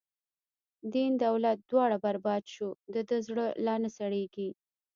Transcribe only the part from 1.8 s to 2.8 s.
بر باد شو،